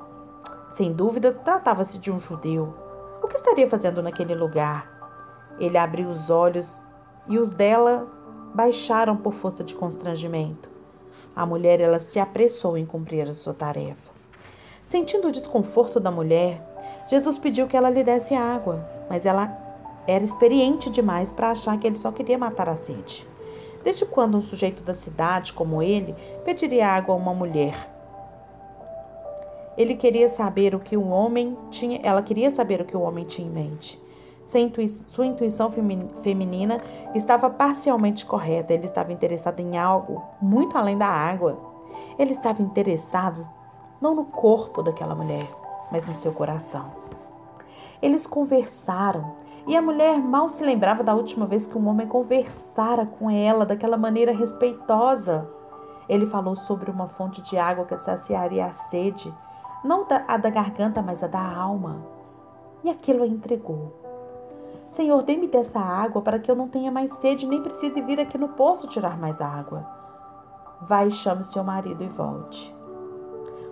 Sem 0.74 0.94
dúvida, 0.94 1.32
tratava-se 1.32 1.98
de 1.98 2.12
um 2.12 2.20
judeu. 2.20 2.76
O 3.24 3.28
que 3.28 3.38
estaria 3.38 3.68
fazendo 3.68 4.04
naquele 4.04 4.36
lugar? 4.36 4.88
Ele 5.60 5.78
abriu 5.78 6.10
os 6.10 6.30
olhos 6.30 6.84
e 7.28 7.40
os 7.40 7.52
dela 7.52 8.08
baixaram 8.54 9.18
por 9.18 9.34
força 9.34 9.64
de 9.64 9.74
constrangimento. 9.74 10.79
A 11.40 11.46
mulher 11.46 11.80
ela 11.80 12.02
se 12.02 12.20
apressou 12.20 12.78
em 12.78 12.86
cumprir 12.86 13.26
a 13.26 13.34
sua 13.34 13.54
tarefa. 13.54 14.12
Sentindo 14.88 15.30
o 15.30 15.32
desconforto 15.32 15.98
da 15.98 16.12
mulher, 16.12 16.62
Jesus 17.08 17.38
pediu 17.38 17.66
que 17.66 17.78
ela 17.78 17.90
lhe 17.90 18.04
desse 18.04 18.36
água, 18.36 18.86
mas 19.10 19.26
ela 19.26 19.50
era 20.06 20.22
experiente 20.22 20.90
demais 20.90 21.32
para 21.32 21.52
achar 21.52 21.80
que 21.80 21.88
ele 21.88 21.98
só 21.98 22.12
queria 22.12 22.38
matar 22.38 22.68
a 22.68 22.76
sede. 22.76 23.26
Desde 23.86 24.06
quando 24.06 24.38
um 24.38 24.42
sujeito 24.42 24.84
da 24.84 24.94
cidade 24.94 25.54
como 25.54 25.82
ele 25.82 26.14
pediria 26.44 26.90
água 26.90 27.16
a 27.16 27.18
uma 27.18 27.34
mulher? 27.34 27.90
Ele 29.78 29.96
queria 29.96 30.28
saber 30.28 30.76
o 30.76 30.80
que 30.82 30.98
o 30.98 31.08
homem 31.08 31.58
tinha, 31.72 32.02
ela 32.04 32.22
queria 32.22 32.52
saber 32.52 32.82
o 32.82 32.86
que 32.86 32.98
o 32.98 33.02
homem 33.02 33.24
tinha 33.24 33.48
em 33.48 33.50
mente. 33.50 33.98
Sua 34.50 35.26
intuição 35.26 35.72
feminina 36.24 36.82
estava 37.14 37.50
parcialmente 37.50 38.26
correta. 38.26 38.74
Ele 38.74 38.86
estava 38.86 39.14
interessado 39.14 39.60
em 39.60 39.78
algo 39.78 40.24
muito 40.42 40.78
além 40.78 40.98
da 40.98 41.08
água. 41.08 41.58
Ele 42.18 42.34
estava 42.34 42.62
interessado 42.62 43.48
não 44.02 44.16
no 44.16 44.26
corpo 44.26 44.82
daquela 44.82 45.14
mulher, 45.14 45.48
mas 45.92 46.06
no 46.06 46.16
seu 46.16 46.32
coração. 46.34 46.86
Eles 48.02 48.26
conversaram 48.26 49.36
e 49.68 49.76
a 49.76 49.82
mulher 49.82 50.18
mal 50.18 50.50
se 50.50 50.64
lembrava 50.64 51.04
da 51.04 51.14
última 51.14 51.46
vez 51.46 51.68
que 51.68 51.78
um 51.78 51.88
homem 51.88 52.08
conversara 52.08 53.06
com 53.06 53.30
ela 53.30 53.66
daquela 53.66 53.98
maneira 53.98 54.32
respeitosa. 54.32 55.48
Ele 56.08 56.26
falou 56.26 56.56
sobre 56.56 56.90
uma 56.90 57.08
fonte 57.08 57.42
de 57.44 57.56
água 57.58 57.86
que 57.86 57.96
saciaria 58.00 58.66
a 58.66 58.74
sede, 58.90 59.32
não 59.84 60.08
a 60.28 60.38
da 60.38 60.50
garganta, 60.50 61.04
mas 61.04 61.22
a 61.24 61.28
da 61.28 61.56
alma. 61.56 62.04
E 62.84 62.90
aquilo 62.90 63.24
a 63.24 63.28
entregou. 63.28 63.99
Senhor, 64.90 65.22
dê-me 65.22 65.48
dessa 65.48 65.80
água 65.80 66.22
para 66.22 66.40
que 66.40 66.50
eu 66.50 66.56
não 66.56 66.68
tenha 66.68 66.92
mais 66.92 67.14
sede 67.18 67.48
nem 67.48 67.62
precise 67.62 68.02
vir 68.02 68.20
aqui 68.20 68.38
no 68.38 68.50
poço 68.50 68.88
tirar 68.88 69.18
mais 69.20 69.40
água. 69.40 69.86
Vai 70.82 71.10
e 71.10 71.12
chame 71.12 71.44
seu 71.44 71.64
marido 71.64 72.04
e 72.04 72.08
volte. 72.08 72.76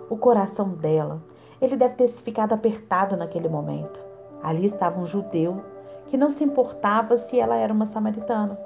O 0.08 0.16
coração 0.16 0.68
dela, 0.70 1.20
ele 1.60 1.76
deve 1.76 1.94
ter 1.94 2.08
ficado 2.08 2.52
apertado 2.52 3.16
naquele 3.16 3.48
momento. 3.48 4.00
Ali 4.42 4.66
estava 4.66 5.00
um 5.00 5.06
judeu 5.06 5.60
que 6.06 6.16
não 6.16 6.30
se 6.30 6.44
importava 6.44 7.16
se 7.16 7.38
ela 7.38 7.56
era 7.56 7.72
uma 7.72 7.86
samaritana. 7.86 8.58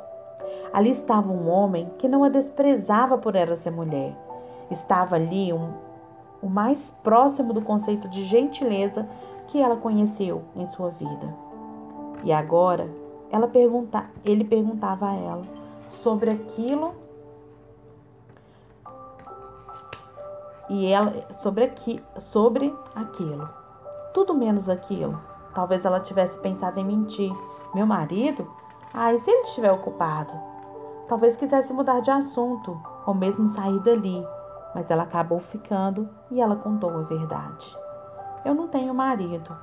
Ali 0.72 0.90
estava 0.90 1.32
um 1.32 1.48
homem 1.48 1.90
que 1.98 2.06
não 2.06 2.22
a 2.22 2.28
desprezava 2.28 3.16
por 3.16 3.34
ela 3.34 3.56
ser 3.56 3.70
mulher. 3.70 4.14
Estava 4.70 5.16
ali 5.16 5.52
um, 5.52 5.72
o 6.42 6.48
mais 6.48 6.92
próximo 7.02 7.52
do 7.52 7.62
conceito 7.62 8.08
de 8.08 8.24
gentileza 8.24 9.08
que 9.48 9.60
ela 9.60 9.76
conheceu 9.76 10.42
em 10.54 10.66
sua 10.66 10.90
vida. 10.90 11.51
E 12.22 12.32
agora 12.32 12.88
ela 13.30 13.48
pergunta, 13.48 14.10
ele 14.24 14.44
perguntava 14.44 15.08
a 15.08 15.14
ela 15.14 15.42
sobre 15.88 16.30
aquilo 16.30 16.94
e 20.68 20.86
ela 20.86 21.12
sobre 21.42 21.64
aqui, 21.64 21.98
sobre 22.18 22.74
aquilo. 22.94 23.48
Tudo 24.14 24.34
menos 24.34 24.68
aquilo. 24.68 25.18
Talvez 25.54 25.84
ela 25.84 26.00
tivesse 26.00 26.38
pensado 26.38 26.78
em 26.78 26.84
mentir. 26.84 27.32
Meu 27.74 27.86
marido? 27.86 28.46
Ah, 28.92 29.12
e 29.12 29.18
se 29.18 29.30
ele 29.30 29.44
estiver 29.44 29.72
ocupado? 29.72 30.32
Talvez 31.08 31.36
quisesse 31.36 31.72
mudar 31.72 32.00
de 32.00 32.10
assunto 32.10 32.78
ou 33.06 33.14
mesmo 33.14 33.48
sair 33.48 33.78
dali, 33.80 34.26
mas 34.74 34.90
ela 34.90 35.02
acabou 35.02 35.40
ficando 35.40 36.08
e 36.30 36.40
ela 36.40 36.56
contou 36.56 36.90
a 36.90 37.02
verdade. 37.02 37.76
Eu 38.44 38.54
não 38.54 38.68
tenho 38.68 38.94
marido. 38.94 39.56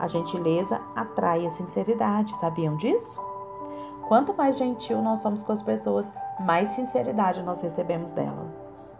A 0.00 0.08
gentileza 0.08 0.80
atrai 0.96 1.46
a 1.46 1.50
sinceridade, 1.50 2.34
sabiam 2.40 2.74
disso? 2.76 3.20
Quanto 4.08 4.32
mais 4.32 4.56
gentil 4.56 5.02
nós 5.02 5.20
somos 5.20 5.42
com 5.42 5.52
as 5.52 5.62
pessoas, 5.62 6.10
mais 6.40 6.70
sinceridade 6.70 7.42
nós 7.42 7.60
recebemos 7.60 8.10
delas. 8.10 8.98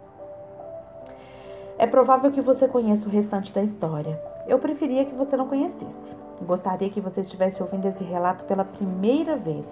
É 1.79 1.87
provável 1.87 2.31
que 2.31 2.39
você 2.39 2.67
conheça 2.67 3.07
o 3.07 3.11
restante 3.11 3.51
da 3.51 3.63
história. 3.63 4.21
Eu 4.47 4.59
preferia 4.59 5.03
que 5.03 5.15
você 5.15 5.35
não 5.35 5.47
conhecesse. 5.47 6.15
Gostaria 6.43 6.91
que 6.91 7.01
você 7.01 7.21
estivesse 7.21 7.63
ouvindo 7.63 7.87
esse 7.87 8.03
relato 8.03 8.45
pela 8.45 8.63
primeira 8.63 9.35
vez, 9.35 9.67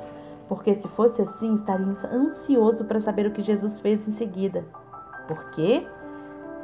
porque 0.48 0.74
se 0.74 0.88
fosse 0.88 1.21
assim, 1.21 1.53
estaria 1.53 1.95
ansioso 2.12 2.86
para 2.86 3.00
saber 3.00 3.27
o 3.27 3.31
que 3.31 3.43
Jesus 3.43 3.79
fez 3.79 4.07
em 4.07 4.13
seguida. 4.13 4.65
Por 5.27 5.51
quê? 5.51 5.88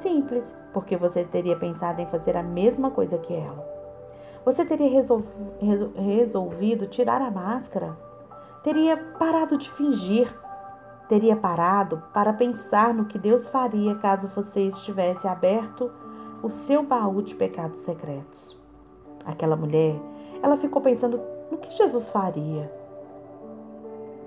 Simples, 0.01 0.43
porque 0.74 0.98
você 0.98 1.24
teria 1.24 1.55
pensado 1.55 2.01
em 2.01 2.07
fazer 2.07 2.36
a 2.36 2.41
mesma 2.41 2.89
coisa 2.89 3.19
que 3.19 3.31
ela. 3.31 3.75
Você 4.45 4.63
teria 4.63 5.03
resolvido 5.97 6.85
tirar 6.85 7.19
a 7.19 7.31
máscara, 7.31 7.97
teria 8.63 8.95
parado 9.17 9.57
de 9.57 9.71
fingir, 9.71 10.31
teria 11.09 11.35
parado 11.35 12.03
para 12.13 12.31
pensar 12.31 12.93
no 12.93 13.05
que 13.05 13.17
Deus 13.17 13.49
faria 13.49 13.95
caso 13.95 14.27
você 14.35 14.67
estivesse 14.67 15.27
aberto 15.27 15.91
o 16.43 16.51
seu 16.51 16.83
baú 16.83 17.23
de 17.23 17.33
pecados 17.33 17.79
secretos. 17.79 18.55
Aquela 19.25 19.55
mulher, 19.55 19.95
ela 20.43 20.57
ficou 20.57 20.79
pensando 20.79 21.19
no 21.49 21.57
que 21.57 21.71
Jesus 21.71 22.07
faria. 22.09 22.71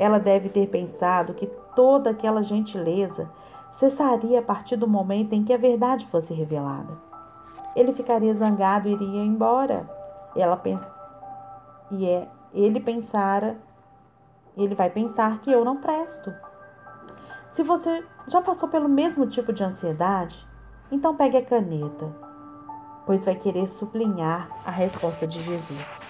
Ela 0.01 0.19
deve 0.19 0.49
ter 0.49 0.67
pensado 0.69 1.35
que 1.35 1.47
toda 1.77 2.11
aquela 2.11 2.43
gentileza 2.43 3.31
cessaria 3.79 4.41
a 4.41 4.43
partir 4.43 4.75
do 4.75 4.89
momento 4.89 5.33
em 5.33 5.45
que 5.45 5.53
a 5.53 5.57
verdade 5.57 6.09
fosse 6.09 6.35
revelada. 6.35 6.99
Ele 7.77 7.93
ficaria 7.93 8.35
zangado 8.35 8.89
e 8.89 8.93
iria 8.93 9.23
embora. 9.23 9.98
Ela 10.37 10.57
pens... 10.57 10.81
e 11.91 12.09
é 12.09 12.29
ele 12.53 12.81
pensara, 12.81 13.57
ele 14.57 14.75
vai 14.75 14.91
pensar 14.91 15.41
que 15.41 15.53
eu 15.53 15.65
não 15.65 15.77
presto. 15.77 16.33
Se 17.53 17.63
você 17.63 18.05
já 18.27 18.41
passou 18.41 18.69
pelo 18.69 18.89
mesmo 18.89 19.27
tipo 19.27 19.53
de 19.53 19.63
ansiedade, 19.63 20.47
então 20.91 21.17
pegue 21.17 21.37
a 21.37 21.45
caneta, 21.45 22.09
pois 23.05 23.25
vai 23.25 23.35
querer 23.35 23.69
sublinhar 23.69 24.49
a 24.65 24.71
resposta 24.71 25.27
de 25.27 25.41
Jesus. 25.41 26.09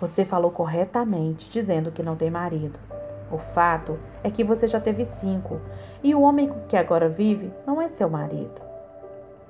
Você 0.00 0.24
falou 0.24 0.50
corretamente, 0.50 1.50
dizendo 1.50 1.90
que 1.90 2.02
não 2.02 2.16
tem 2.16 2.30
marido. 2.30 2.78
O 3.30 3.38
fato 3.38 3.98
é 4.22 4.30
que 4.30 4.44
você 4.44 4.68
já 4.68 4.80
teve 4.80 5.04
cinco 5.04 5.60
e 6.02 6.14
o 6.14 6.20
homem 6.20 6.52
que 6.68 6.76
agora 6.76 7.08
vive 7.08 7.52
não 7.66 7.80
é 7.80 7.88
seu 7.88 8.08
marido. 8.08 8.60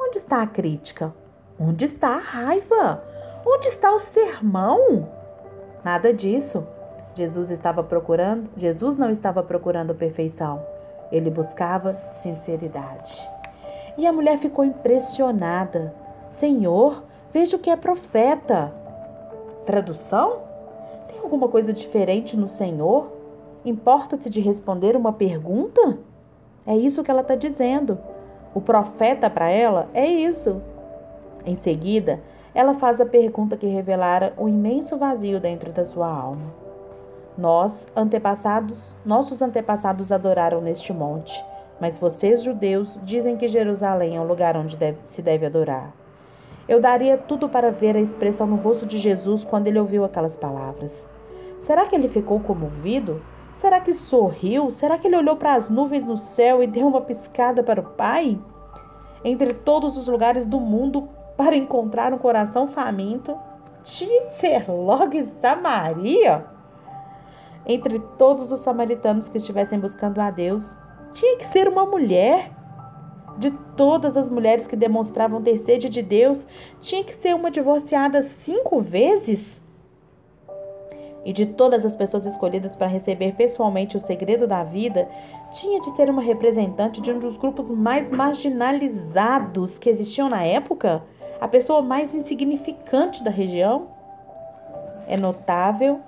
Onde 0.01 0.19
está 0.19 0.43
a 0.43 0.47
crítica? 0.47 1.13
Onde 1.59 1.87
está 1.87 2.17
a 2.17 2.19
raiva? 2.19 3.03
Onde 3.47 3.69
está 3.69 3.91
o 3.95 3.99
sermão? 3.99 5.09
Nada 5.83 6.13
disso. 6.13 6.67
Jesus 7.15 7.51
estava 7.51 7.83
procurando, 7.83 8.51
Jesus 8.57 8.97
não 8.97 9.11
estava 9.11 9.43
procurando 9.43 9.95
perfeição. 9.95 10.63
Ele 11.11 11.31
buscava 11.31 11.99
sinceridade. 12.21 13.27
E 13.97 14.07
a 14.07 14.13
mulher 14.13 14.39
ficou 14.39 14.65
impressionada. 14.65 15.95
Senhor, 16.33 17.05
vejo 17.33 17.59
que 17.59 17.71
é 17.71 17.77
profeta. 17.77 18.71
Tradução? 19.65 20.41
Tem 21.09 21.19
alguma 21.21 21.49
coisa 21.49 21.73
diferente 21.73 22.37
no 22.37 22.51
Senhor? 22.51 23.11
Importa-se 23.65 24.29
de 24.29 24.41
responder 24.41 24.95
uma 24.95 25.13
pergunta? 25.13 25.99
É 26.67 26.77
isso 26.77 27.03
que 27.03 27.11
ela 27.11 27.23
está 27.23 27.35
dizendo. 27.35 27.99
O 28.55 28.61
profeta 28.61 29.31
para 29.31 29.51
ela 29.51 29.89
é 29.95 30.05
isso. 30.05 30.61
Em 31.47 31.55
seguida, 31.57 32.21
ela 32.53 32.75
faz 32.75 33.01
a 33.01 33.07
pergunta 33.07 33.57
que 33.57 33.69
revelara 33.69 34.35
o 34.37 34.49
imenso 34.49 34.99
vazio 34.99 35.39
dentro 35.39 35.73
da 35.73 35.87
sua 35.87 36.09
alma. 36.09 36.53
Nós, 37.39 37.87
antepassados, 37.95 38.97
nossos 39.05 39.41
antepassados 39.41 40.11
adoraram 40.11 40.61
neste 40.61 40.93
monte, 40.93 41.45
mas 41.81 41.97
vocês, 41.97 42.43
judeus, 42.43 42.99
dizem 43.05 43.37
que 43.37 43.47
Jerusalém 43.47 44.17
é 44.17 44.21
o 44.21 44.27
lugar 44.27 44.57
onde 44.57 44.77
deve, 44.77 44.99
se 45.05 45.23
deve 45.23 45.47
adorar. 45.47 45.93
Eu 46.67 46.81
daria 46.81 47.17
tudo 47.17 47.49
para 47.49 47.71
ver 47.71 47.95
a 47.95 48.01
expressão 48.01 48.47
no 48.47 48.57
rosto 48.57 48.85
de 48.85 48.99
Jesus 48.99 49.45
quando 49.45 49.69
ele 49.69 49.79
ouviu 49.79 50.05
aquelas 50.05 50.37
palavras. 50.37 51.07
Será 51.61 51.87
que 51.87 51.95
ele 51.95 52.09
ficou 52.09 52.41
comovido? 52.41 53.23
Será 53.59 53.81
que 53.81 53.95
sorriu? 53.95 54.71
Será 54.71 54.99
que 54.99 55.07
ele 55.07 55.17
olhou 55.17 55.37
para 55.37 55.55
as 55.55 55.71
nuvens 55.71 56.05
no 56.05 56.19
céu 56.19 56.63
e 56.63 56.67
deu 56.67 56.87
uma 56.89 57.03
piscada 57.03 57.63
para 57.63 57.81
o 57.81 57.91
Pai? 57.91 58.39
Entre 59.25 59.53
todos 59.53 59.97
os 59.97 60.09
lugares 60.09 60.45
do 60.45 60.59
mundo 60.59 61.09
para 61.37 61.57
encontrar 61.57 62.13
um 62.13 62.19
coração 62.19 62.69
faminto, 62.69 63.37
que 63.85 64.31
ser 64.33 64.69
logo 64.69 65.15
em 65.15 65.25
Samaria? 65.41 66.57
entre 67.67 67.99
todos 68.17 68.53
os 68.53 68.61
samaritanos 68.61 69.29
que 69.29 69.39
estivessem 69.39 69.79
buscando 69.79 70.21
a 70.21 70.31
Deus, 70.31 70.79
tinha 71.13 71.37
que 71.37 71.47
ser 71.47 71.69
uma 71.69 71.85
mulher. 71.85 72.53
De 73.39 73.51
todas 73.77 74.17
as 74.17 74.31
mulheres 74.31 74.67
que 74.67 74.75
demonstravam 74.77 75.43
ter 75.43 75.59
sede 75.59 75.91
de 75.91 76.01
Deus, 76.01 76.47
tinha 76.81 77.05
que 77.05 77.13
ser 77.13 77.35
uma 77.35 77.51
divorciada 77.51 78.23
cinco 78.23 78.81
vezes? 78.81 79.61
E 81.23 81.35
de 81.35 81.45
todas 81.45 81.85
as 81.85 81.95
pessoas 81.95 82.25
escolhidas 82.25 82.75
para 82.75 82.87
receber 82.87 83.35
pessoalmente 83.35 83.95
o 83.95 84.01
segredo 84.01 84.47
da 84.47 84.65
vida, 84.65 85.07
tinha 85.53 85.81
de 85.81 85.95
ser 85.97 86.09
uma 86.09 86.23
representante 86.23 86.99
de 86.99 87.11
um 87.11 87.19
dos 87.19 87.37
grupos 87.37 87.71
mais 87.71 88.11
marginalizados 88.11 89.79
que 89.79 89.91
existiam 89.91 90.31
na 90.31 90.43
época? 90.43 91.03
A 91.41 91.49
pessoa 91.49 91.83
mais 91.83 92.15
insignificante 92.15 93.23
da 93.23 93.31
região? 93.31 93.89
É 95.07 95.17
notável, 95.17 96.01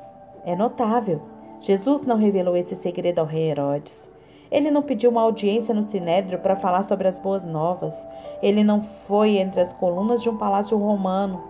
é 0.45 0.57
notável 0.57 1.23
Jesus 1.61 2.03
não 2.03 2.17
revelou 2.17 2.57
esse 2.57 2.77
segredo 2.77 3.19
ao 3.19 3.27
rei 3.27 3.51
Herodes. 3.51 4.09
Ele 4.51 4.71
não 4.71 4.83
pediu 4.83 5.11
uma 5.11 5.23
audiência 5.23 5.75
no 5.75 5.83
Sinédrio 5.83 6.39
para 6.39 6.57
falar 6.57 6.85
sobre 6.85 7.09
as 7.09 7.19
boas 7.19 7.45
novas. 7.45 7.95
Ele 8.41 8.65
não 8.65 8.83
foi 9.07 9.37
entre 9.37 9.61
as 9.61 9.73
colunas 9.73 10.23
de 10.23 10.31
um 10.31 10.37
palácio 10.37 10.79
romano 10.79 11.43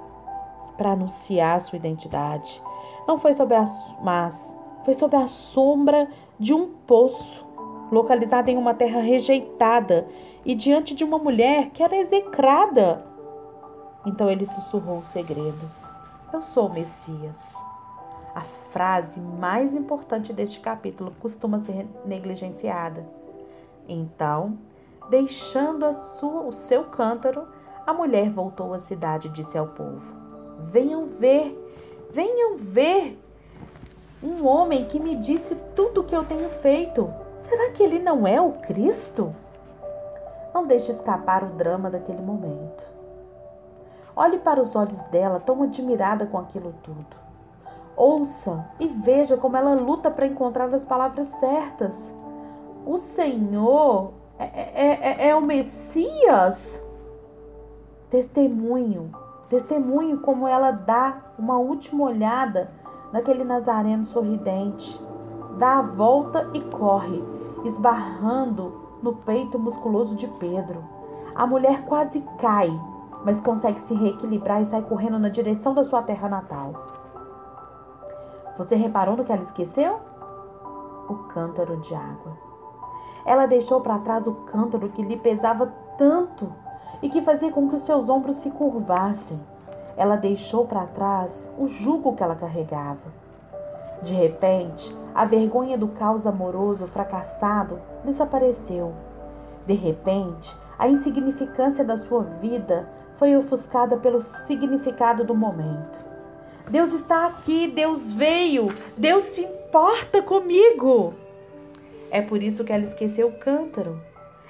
para 0.76 0.92
anunciar 0.92 1.60
sua 1.60 1.76
identidade. 1.76 2.60
Não 3.06 3.18
foi 3.18 3.34
sobre 3.34 3.54
as 3.54 3.70
mas 4.02 4.54
foi 4.84 4.94
sobre 4.94 5.16
a 5.16 5.28
sombra 5.28 6.08
de 6.38 6.54
um 6.54 6.68
poço, 6.86 7.46
localizado 7.92 8.50
em 8.50 8.56
uma 8.56 8.74
terra 8.74 9.00
rejeitada 9.00 10.08
e 10.44 10.54
diante 10.54 10.94
de 10.94 11.04
uma 11.04 11.18
mulher 11.18 11.70
que 11.70 11.82
era 11.82 11.96
execrada. 11.96 13.04
Então 14.08 14.30
ele 14.30 14.46
sussurrou 14.46 15.00
o 15.00 15.04
segredo: 15.04 15.70
Eu 16.32 16.40
sou 16.40 16.66
o 16.66 16.72
Messias. 16.72 17.54
A 18.34 18.40
frase 18.72 19.20
mais 19.20 19.74
importante 19.74 20.32
deste 20.32 20.60
capítulo 20.60 21.12
costuma 21.20 21.58
ser 21.58 21.86
negligenciada. 22.06 23.06
Então, 23.86 24.56
deixando 25.10 25.94
sua, 25.94 26.42
o 26.42 26.52
seu 26.54 26.84
cântaro, 26.84 27.46
a 27.86 27.92
mulher 27.92 28.30
voltou 28.30 28.72
à 28.72 28.78
cidade 28.78 29.28
e 29.28 29.30
disse 29.30 29.58
ao 29.58 29.66
povo: 29.66 30.00
Venham 30.72 31.06
ver, 31.06 31.54
venham 32.10 32.56
ver 32.56 33.22
um 34.22 34.46
homem 34.46 34.86
que 34.86 34.98
me 34.98 35.16
disse 35.16 35.54
tudo 35.76 36.00
o 36.00 36.04
que 36.04 36.16
eu 36.16 36.24
tenho 36.24 36.48
feito. 36.48 37.12
Será 37.46 37.72
que 37.72 37.82
ele 37.82 37.98
não 37.98 38.26
é 38.26 38.40
o 38.40 38.52
Cristo? 38.52 39.34
Não 40.54 40.66
deixe 40.66 40.92
escapar 40.92 41.44
o 41.44 41.48
drama 41.48 41.90
daquele 41.90 42.22
momento. 42.22 42.97
Olhe 44.18 44.36
para 44.38 44.60
os 44.60 44.74
olhos 44.74 45.00
dela, 45.12 45.38
tão 45.38 45.62
admirada 45.62 46.26
com 46.26 46.38
aquilo 46.38 46.74
tudo. 46.82 47.06
Ouça 47.96 48.68
e 48.80 48.88
veja 48.88 49.36
como 49.36 49.56
ela 49.56 49.74
luta 49.74 50.10
para 50.10 50.26
encontrar 50.26 50.74
as 50.74 50.84
palavras 50.84 51.28
certas. 51.38 51.94
O 52.84 52.98
Senhor 53.14 54.10
é, 54.36 54.44
é, 54.44 54.98
é, 55.02 55.28
é 55.28 55.36
o 55.36 55.40
Messias. 55.40 56.82
Testemunho, 58.10 59.12
testemunho 59.48 60.18
como 60.18 60.48
ela 60.48 60.72
dá 60.72 61.18
uma 61.38 61.56
última 61.58 62.06
olhada 62.06 62.72
naquele 63.12 63.44
nazareno 63.44 64.04
sorridente. 64.04 65.00
Dá 65.58 65.78
a 65.78 65.82
volta 65.82 66.50
e 66.54 66.60
corre, 66.60 67.22
esbarrando 67.64 68.98
no 69.00 69.14
peito 69.14 69.60
musculoso 69.60 70.16
de 70.16 70.26
Pedro. 70.26 70.82
A 71.36 71.46
mulher 71.46 71.84
quase 71.84 72.20
cai, 72.40 72.68
mas 73.24 73.40
consegue 73.40 73.80
se 73.82 73.94
reequilibrar 73.94 74.62
e 74.62 74.66
sai 74.66 74.82
correndo 74.82 75.18
na 75.18 75.28
direção 75.28 75.74
da 75.74 75.84
sua 75.84 76.02
terra 76.02 76.28
natal. 76.28 76.72
Você 78.56 78.74
reparou 78.74 79.16
no 79.16 79.24
que 79.24 79.32
ela 79.32 79.42
esqueceu? 79.42 80.00
O 81.08 81.14
cântaro 81.28 81.76
de 81.78 81.94
água. 81.94 82.36
Ela 83.24 83.46
deixou 83.46 83.80
para 83.80 83.98
trás 83.98 84.26
o 84.26 84.34
cântaro 84.34 84.88
que 84.88 85.02
lhe 85.02 85.16
pesava 85.16 85.72
tanto 85.96 86.52
e 87.02 87.08
que 87.08 87.22
fazia 87.22 87.52
com 87.52 87.68
que 87.68 87.78
seus 87.78 88.08
ombros 88.08 88.36
se 88.36 88.50
curvassem. 88.50 89.38
Ela 89.96 90.16
deixou 90.16 90.66
para 90.66 90.86
trás 90.86 91.50
o 91.58 91.66
jugo 91.66 92.14
que 92.14 92.22
ela 92.22 92.34
carregava. 92.34 93.18
De 94.02 94.14
repente, 94.14 94.96
a 95.14 95.24
vergonha 95.24 95.76
do 95.76 95.88
caos 95.88 96.26
amoroso 96.26 96.86
fracassado 96.86 97.80
desapareceu. 98.04 98.92
De 99.66 99.74
repente, 99.74 100.56
a 100.78 100.88
insignificância 100.88 101.84
da 101.84 101.96
sua 101.96 102.22
vida 102.22 102.88
foi 103.18 103.36
ofuscada 103.36 103.96
pelo 103.96 104.20
significado 104.20 105.24
do 105.24 105.34
momento. 105.34 105.98
Deus 106.70 106.92
está 106.92 107.26
aqui, 107.26 107.66
Deus 107.66 108.12
veio, 108.12 108.68
Deus 108.96 109.24
se 109.24 109.42
importa 109.42 110.22
comigo. 110.22 111.14
É 112.10 112.22
por 112.22 112.42
isso 112.42 112.64
que 112.64 112.72
ela 112.72 112.84
esqueceu 112.84 113.28
o 113.28 113.38
cântaro. 113.38 114.00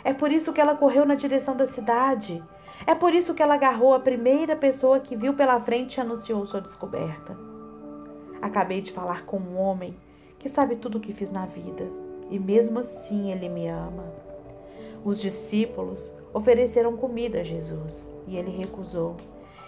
É 0.05 0.13
por 0.13 0.31
isso 0.31 0.53
que 0.53 0.61
ela 0.61 0.77
correu 0.77 1.05
na 1.05 1.15
direção 1.15 1.57
da 1.57 1.67
cidade. 1.67 2.43
É 2.87 2.95
por 2.95 3.15
isso 3.15 3.35
que 3.35 3.43
ela 3.43 3.55
agarrou 3.55 3.95
a 3.95 4.01
primeira 4.01 4.55
pessoa 4.55 5.01
que 5.01 5.17
viu 5.17 5.35
pela 5.35 5.61
frente 5.61 5.97
e 5.97 6.01
anunciou 6.01 6.47
sua 6.47 6.61
descoberta. 6.61 7.37
Acabei 8.41 8.81
de 8.81 8.93
falar 8.93 9.25
com 9.25 9.39
um 9.39 9.59
homem 9.59 9.97
que 10.39 10.49
sabe 10.49 10.77
tudo 10.77 10.99
o 10.99 11.01
que 11.01 11.13
fiz 11.13 11.31
na 11.31 11.47
vida 11.47 11.87
e 12.31 12.39
mesmo 12.39 12.79
assim 12.79 13.33
ele 13.33 13.49
me 13.49 13.67
ama. 13.67 14.05
Os 15.05 15.21
discípulos 15.21 16.13
ofereceram 16.39 16.97
comida 16.97 17.41
a 17.41 17.45
Jesus 17.45 18.11
e 18.27 18.37
ele 18.37 18.51
recusou. 18.51 19.17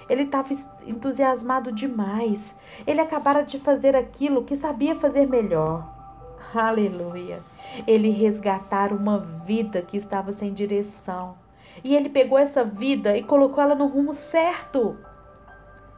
Ele 0.09 0.23
estava 0.23 0.49
entusiasmado 0.87 1.71
demais. 1.71 2.55
Ele 2.87 3.01
acabara 3.01 3.43
de 3.43 3.61
fazer 3.61 3.95
aquilo 3.95 4.45
que 4.45 4.57
sabia 4.57 4.97
fazer 4.97 5.27
melhor. 5.27 5.89
Aleluia! 6.53 7.43
Ele 7.87 8.11
resgatar 8.11 8.93
uma 8.93 9.19
vida 9.19 9.83
que 9.83 9.97
estava 9.97 10.33
sem 10.33 10.53
direção. 10.53 11.37
E 11.85 11.95
ele 11.95 12.09
pegou 12.09 12.37
essa 12.37 12.65
vida 12.65 13.17
e 13.17 13.23
colocou 13.23 13.63
ela 13.63 13.75
no 13.77 13.87
rumo 13.87 14.15
certo. 14.15 14.97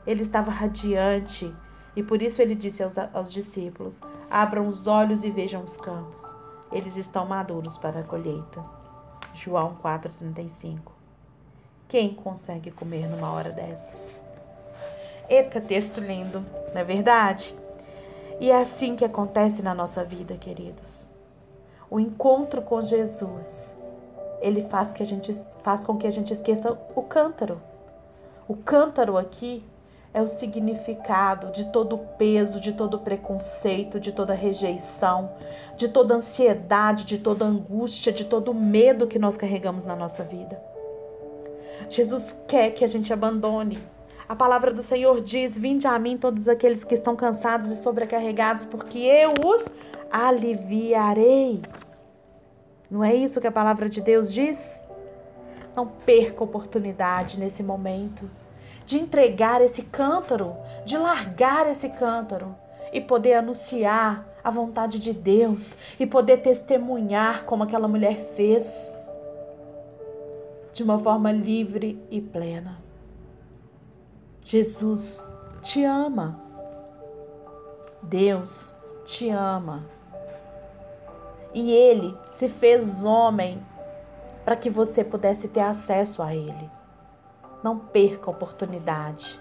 Ele 0.06 0.22
estava 0.22 0.50
radiante 0.50 1.54
e 1.96 2.02
por 2.02 2.20
isso 2.20 2.42
ele 2.42 2.54
disse 2.54 2.82
aos, 2.82 2.98
aos 2.98 3.32
discípulos: 3.32 4.00
Abram 4.30 4.68
os 4.68 4.86
olhos 4.86 5.24
e 5.24 5.30
vejam 5.30 5.62
os 5.64 5.76
campos. 5.78 6.36
Eles 6.70 6.96
estão 6.96 7.26
maduros 7.26 7.78
para 7.78 8.00
a 8.00 8.04
colheita. 8.04 8.81
João 9.34 9.76
4,35 9.82 11.02
quem 11.92 12.14
consegue 12.14 12.70
comer 12.70 13.06
numa 13.06 13.30
hora 13.30 13.50
dessas? 13.50 14.22
Eita, 15.28 15.60
texto 15.60 16.00
lindo, 16.00 16.42
não 16.72 16.80
é 16.80 16.84
verdade? 16.84 17.54
E 18.40 18.50
é 18.50 18.62
assim 18.62 18.96
que 18.96 19.04
acontece 19.04 19.60
na 19.60 19.74
nossa 19.74 20.02
vida, 20.02 20.34
queridos. 20.38 21.06
O 21.90 22.00
encontro 22.00 22.62
com 22.62 22.82
Jesus, 22.82 23.76
ele 24.40 24.62
faz 24.70 24.90
que 24.94 25.02
a 25.02 25.06
gente 25.06 25.38
faz 25.62 25.84
com 25.84 25.98
que 25.98 26.06
a 26.06 26.10
gente 26.10 26.32
esqueça 26.32 26.78
o 26.96 27.02
cântaro. 27.02 27.60
O 28.48 28.56
cântaro 28.56 29.18
aqui 29.18 29.62
é 30.14 30.20
o 30.20 30.28
significado 30.28 31.50
de 31.52 31.64
todo 31.66 31.96
peso, 31.96 32.60
de 32.60 32.72
todo 32.72 32.98
preconceito, 32.98 33.98
de 33.98 34.12
toda 34.12 34.34
rejeição, 34.34 35.32
de 35.76 35.88
toda 35.88 36.14
ansiedade, 36.14 37.04
de 37.04 37.18
toda 37.18 37.46
angústia, 37.46 38.12
de 38.12 38.24
todo 38.24 38.52
medo 38.52 39.06
que 39.06 39.18
nós 39.18 39.36
carregamos 39.36 39.84
na 39.84 39.96
nossa 39.96 40.22
vida. 40.22 40.62
Jesus 41.88 42.36
quer 42.46 42.72
que 42.72 42.84
a 42.84 42.88
gente 42.88 43.12
abandone. 43.12 43.78
A 44.28 44.36
palavra 44.36 44.72
do 44.72 44.82
Senhor 44.82 45.20
diz: 45.22 45.56
Vinde 45.56 45.86
a 45.86 45.98
mim 45.98 46.18
todos 46.18 46.46
aqueles 46.46 46.84
que 46.84 46.94
estão 46.94 47.16
cansados 47.16 47.70
e 47.70 47.76
sobrecarregados, 47.76 48.66
porque 48.66 48.98
eu 48.98 49.32
os 49.44 49.66
aliviarei. 50.10 51.62
Não 52.90 53.02
é 53.02 53.14
isso 53.14 53.40
que 53.40 53.46
a 53.46 53.52
palavra 53.52 53.88
de 53.88 54.02
Deus 54.02 54.30
diz? 54.32 54.82
Não 55.74 55.86
perca 55.86 56.44
oportunidade 56.44 57.40
nesse 57.40 57.62
momento 57.62 58.28
de 58.84 58.98
entregar 58.98 59.60
esse 59.60 59.82
cântaro, 59.82 60.56
de 60.84 60.96
largar 60.96 61.68
esse 61.70 61.88
cântaro 61.88 62.54
e 62.92 63.00
poder 63.00 63.34
anunciar 63.34 64.26
a 64.42 64.50
vontade 64.50 64.98
de 64.98 65.12
Deus 65.12 65.78
e 65.98 66.06
poder 66.06 66.38
testemunhar 66.38 67.44
como 67.44 67.62
aquela 67.62 67.88
mulher 67.88 68.32
fez 68.34 68.98
de 70.72 70.82
uma 70.82 70.98
forma 70.98 71.30
livre 71.30 72.02
e 72.10 72.20
plena. 72.20 72.78
Jesus 74.42 75.22
te 75.62 75.84
ama. 75.84 76.40
Deus 78.02 78.74
te 79.04 79.30
ama. 79.30 79.84
E 81.54 81.70
ele 81.70 82.16
se 82.32 82.48
fez 82.48 83.04
homem 83.04 83.62
para 84.44 84.56
que 84.56 84.68
você 84.68 85.04
pudesse 85.04 85.46
ter 85.46 85.60
acesso 85.60 86.22
a 86.22 86.34
ele. 86.34 86.70
Não 87.62 87.78
perca 87.78 88.26
a 88.26 88.30
oportunidade. 88.30 89.40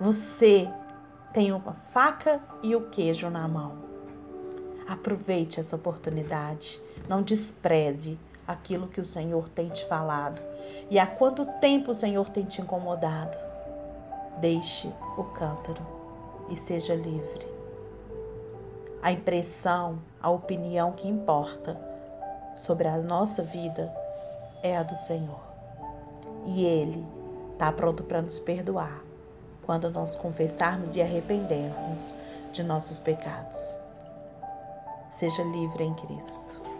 Você 0.00 0.68
tem 1.32 1.52
uma 1.52 1.74
faca 1.92 2.40
e 2.62 2.74
o 2.74 2.90
queijo 2.90 3.30
na 3.30 3.46
mão. 3.46 3.76
Aproveite 4.88 5.60
essa 5.60 5.76
oportunidade. 5.76 6.80
Não 7.08 7.22
despreze 7.22 8.18
aquilo 8.46 8.88
que 8.88 9.00
o 9.00 9.06
Senhor 9.06 9.48
tem 9.48 9.68
te 9.68 9.86
falado. 9.86 10.42
E 10.90 10.98
há 10.98 11.06
quanto 11.06 11.46
tempo 11.60 11.92
o 11.92 11.94
Senhor 11.94 12.28
tem 12.30 12.44
te 12.44 12.60
incomodado? 12.60 13.36
Deixe 14.38 14.92
o 15.16 15.24
cântaro 15.24 15.82
e 16.50 16.56
seja 16.56 16.94
livre. 16.94 17.46
A 19.00 19.12
impressão, 19.12 19.98
a 20.20 20.30
opinião 20.30 20.92
que 20.92 21.08
importa 21.08 21.80
sobre 22.56 22.88
a 22.88 22.98
nossa 22.98 23.42
vida 23.42 23.92
é 24.62 24.76
a 24.76 24.82
do 24.82 24.96
Senhor. 24.96 25.51
E 26.46 26.64
Ele 26.64 27.04
está 27.52 27.70
pronto 27.70 28.02
para 28.02 28.22
nos 28.22 28.38
perdoar 28.38 29.02
quando 29.62 29.90
nós 29.90 30.16
confessarmos 30.16 30.96
e 30.96 31.02
arrependermos 31.02 32.14
de 32.52 32.62
nossos 32.62 32.98
pecados. 32.98 33.58
Seja 35.14 35.42
livre 35.44 35.84
em 35.84 35.94
Cristo. 35.94 36.71